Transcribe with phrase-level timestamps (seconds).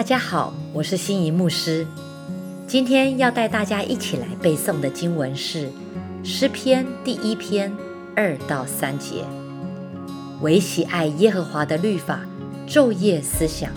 [0.00, 1.86] 大家好，我是心仪牧师。
[2.66, 5.68] 今天要带大家一起来背诵的经文是
[6.24, 7.70] 诗篇第一篇
[8.16, 9.26] 二到三节。
[10.40, 12.22] 唯喜爱耶和华的律法，
[12.66, 13.70] 昼夜思想，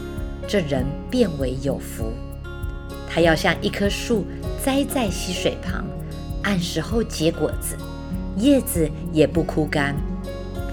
[0.47, 2.13] 这人变为有福。
[3.09, 4.25] 他要像一棵树
[4.63, 5.83] 栽在溪水旁，
[6.41, 7.75] 按时候结果子，
[8.37, 9.93] 叶子也不枯干。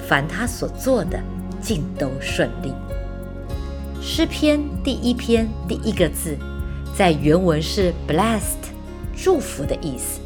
[0.06, 1.20] 凡他所做的，
[1.60, 2.72] 尽都顺利。
[4.02, 6.34] 诗篇第一篇第一个字，
[6.96, 8.72] 在原文是 blessed，
[9.14, 10.20] 祝福的意思。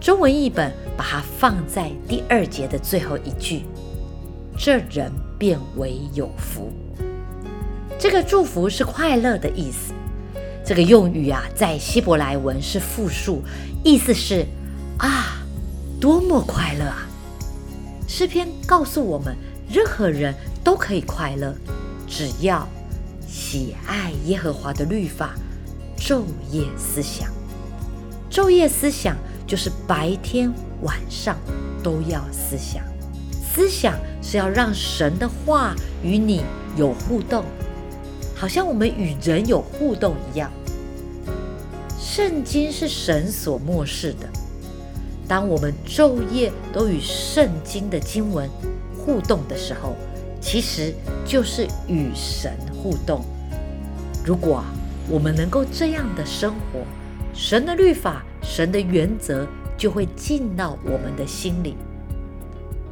[0.00, 3.64] 中文译本把它放在第二节的最后一句，
[4.56, 6.72] 这人变为有福。
[7.98, 9.92] 这个祝福是快乐的意思。
[10.64, 13.42] 这个用语啊，在希伯来文是复数，
[13.82, 14.46] 意思是
[14.98, 15.42] 啊，
[16.00, 17.08] 多么快乐啊！
[18.06, 19.36] 诗篇告诉我们，
[19.68, 21.52] 任何人都可以快乐。
[22.08, 22.66] 只要
[23.28, 25.34] 喜爱耶和华的律法，
[25.96, 27.28] 昼夜思想。
[28.30, 31.36] 昼夜思想就是白天晚上
[31.82, 32.82] 都要思想。
[33.32, 36.42] 思想是要让神的话与你
[36.76, 37.44] 有互动，
[38.34, 40.50] 好像我们与人有互动一样。
[41.98, 44.28] 圣经是神所漠视的。
[45.26, 48.48] 当我们昼夜都与圣经的经文
[48.96, 49.94] 互动的时候，
[50.40, 50.94] 其实
[51.24, 53.24] 就是与神互动。
[54.24, 54.62] 如果，
[55.08, 56.80] 我们能够这样的生活，
[57.34, 61.76] 神的律法、神的原则就会进到我们的心里。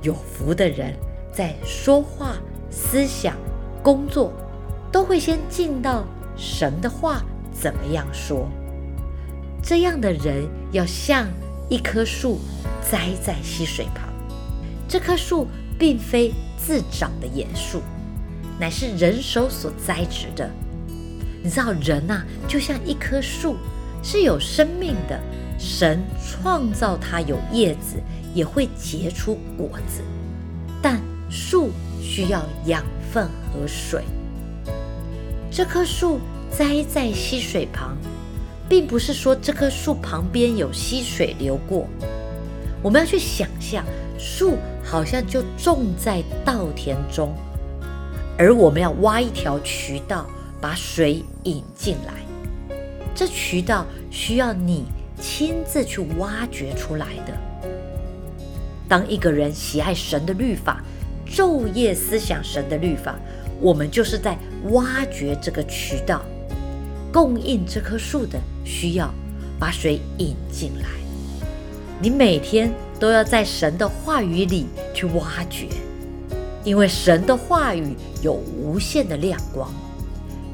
[0.03, 0.95] 有福的人
[1.33, 2.37] 在说话、
[2.71, 3.37] 思想、
[3.83, 4.33] 工作，
[4.91, 6.05] 都会先进到
[6.37, 8.49] 神的话怎么样说。
[9.63, 11.27] 这样的人要像
[11.69, 12.39] 一棵树
[12.81, 14.09] 栽在溪水旁，
[14.87, 16.33] 这棵树并非。
[16.59, 17.81] 自长的野树，
[18.59, 20.51] 乃是人手所栽植的。
[21.41, 23.57] 你知道，人呐，就像一棵树，
[24.03, 25.21] 是有生命的。
[25.61, 28.03] 神创造它有叶子，
[28.35, 30.03] 也会结出果子。
[30.83, 31.71] 但树
[32.03, 34.03] 需要养分和水。
[35.49, 36.19] 这棵树
[36.51, 37.97] 栽在溪水旁，
[38.69, 41.87] 并不是说这棵树旁边有溪水流过。
[42.83, 43.85] 我们要去想象，
[44.19, 44.57] 树
[44.89, 47.35] 好像就种在稻田中，
[48.39, 50.25] 而我们要挖一条渠道，
[50.61, 52.15] 把水引进来。
[53.13, 54.85] 这渠道需要你
[55.21, 57.37] 亲自去挖掘出来的。
[58.89, 60.81] 当一个人喜爱神的律法，
[61.27, 63.17] 昼夜思想神的律法，
[63.61, 64.39] 我们就是在
[64.71, 66.23] 挖掘这个渠道，
[67.13, 69.13] 供应这棵树的需要，
[69.59, 71.06] 把水引进来。
[71.99, 72.71] 你每天
[73.01, 75.67] 都要在神的话语里去挖掘，
[76.63, 79.73] 因为神的话语有无限的亮光，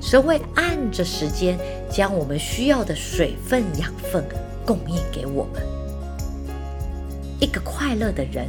[0.00, 1.58] 神会按着时间
[1.91, 4.25] 将我们需要的水分、养分
[4.64, 5.62] 供应给我们。
[7.41, 8.47] 一个快乐的人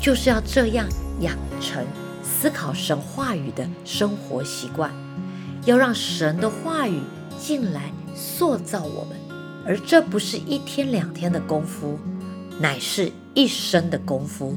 [0.00, 0.86] 就是要这样
[1.20, 1.84] 养成
[2.22, 4.92] 思考神话语的生活习惯，
[5.64, 7.00] 要让神的话语
[7.40, 9.18] 进来塑造我们，
[9.66, 11.98] 而这不是一天两天的功夫。
[12.58, 14.56] 乃是一生的功夫，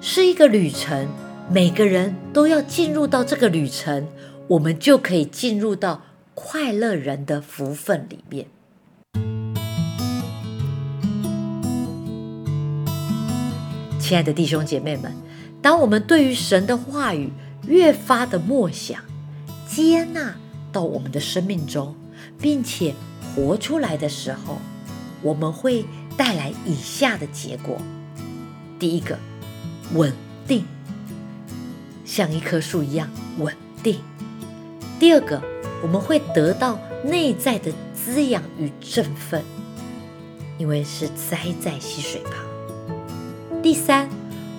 [0.00, 1.08] 是一个旅程。
[1.50, 4.06] 每个人都要进入到这个旅程，
[4.46, 6.02] 我们就可以进入到
[6.36, 8.46] 快乐人的福分里面。
[13.98, 15.12] 亲爱的弟兄姐妹们，
[15.60, 17.32] 当我们对于神的话语
[17.66, 19.02] 越发的默想、
[19.68, 20.36] 接纳
[20.70, 21.96] 到我们的生命中，
[22.40, 22.94] 并且
[23.34, 24.58] 活出来的时候，
[25.22, 25.84] 我们会。
[26.20, 27.78] 带来以下的结果：
[28.78, 29.18] 第一个，
[29.94, 30.12] 稳
[30.46, 30.66] 定，
[32.04, 33.08] 像一棵树一样
[33.38, 33.94] 稳定；
[34.98, 35.42] 第二个，
[35.82, 39.42] 我们会得到内在的滋养与振奋，
[40.58, 42.34] 因为是栽在溪水旁；
[43.62, 44.06] 第三，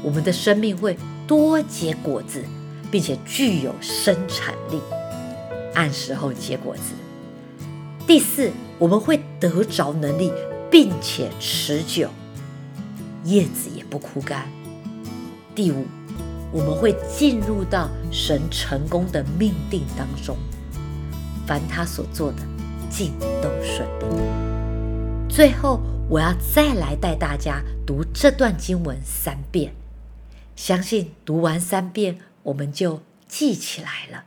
[0.02, 0.98] 我们的生命会
[1.28, 2.44] 多结果子，
[2.90, 4.82] 并且具有生产力，
[5.76, 6.96] 按时候结果子；
[8.08, 8.50] 第四，
[8.80, 10.32] 我们会得着能力。
[10.72, 12.10] 并且持久，
[13.26, 14.50] 叶子也不枯干。
[15.54, 15.86] 第五，
[16.54, 20.38] 我们会进入到神成功的命定当中，
[21.46, 22.38] 凡他所做的，
[22.90, 23.12] 尽
[23.44, 25.28] 都顺利。
[25.28, 29.74] 最后，我要再来带大家读这段经文三遍，
[30.56, 34.24] 相信读完三遍，我们就记起来了。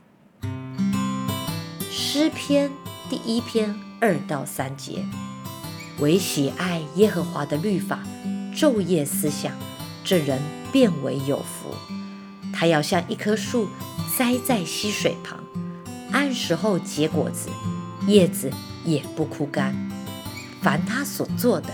[1.91, 2.71] 诗篇
[3.09, 5.05] 第一篇二到三节。
[6.01, 8.03] 唯喜爱耶和华的律法，
[8.55, 9.53] 昼夜思想，
[10.05, 10.41] 这人
[10.73, 11.75] 变为有福。
[12.53, 13.69] 他要像一棵树
[14.17, 15.39] 栽在溪水旁，
[16.11, 17.49] 按时候结果子，
[18.07, 18.51] 叶子
[18.85, 19.75] 也不枯干。
[20.61, 21.69] 凡他所做的，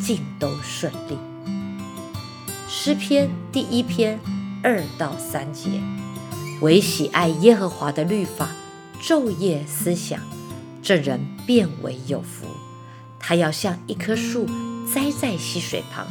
[0.00, 1.18] 尽都顺利。
[2.68, 4.18] 诗篇第一篇
[4.62, 5.80] 二到三节：
[6.60, 8.50] 唯喜爱耶和华的律法，
[9.02, 10.20] 昼夜思想，
[10.82, 12.46] 这人变为有福。
[13.28, 14.46] 他要像一棵树
[14.94, 16.06] 栽在溪水旁，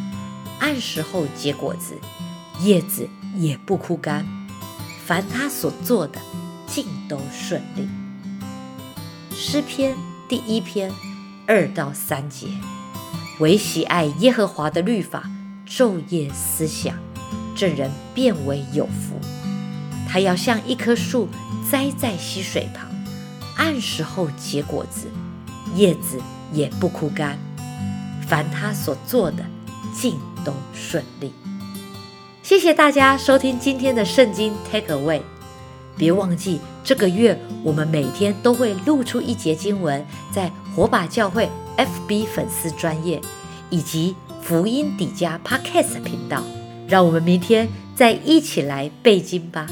[0.60, 1.98] 按时候结果子，
[2.60, 3.08] 叶子
[3.38, 4.26] 也不枯干。
[5.06, 6.20] 凡他所做的，
[6.68, 7.88] 尽都顺利。
[9.34, 9.96] 诗篇
[10.28, 10.92] 第一篇
[11.48, 12.48] 二到三节：
[13.40, 15.32] 唯喜爱耶和华的律法，
[15.66, 16.98] 昼夜思想，
[17.56, 19.18] 这人变为有福。
[20.10, 21.30] 他要像一棵树
[21.72, 22.90] 栽在溪水旁，
[23.56, 25.10] 按时候结果子，
[25.76, 26.20] 叶子
[26.56, 27.38] 也不枯干。
[28.28, 29.46] 凡他所做的，
[29.94, 31.32] 尽都顺利。
[32.42, 35.22] 谢谢大家收听今天的圣经 Take Away。
[35.98, 43.22] 别忘记，这个月我们每天都会录出一节经文，在火把教会 FB 粉丝专业
[43.70, 46.44] 以及福音底加 Podcast 频道。
[46.88, 49.68] 让我们明天再一起来背经吧。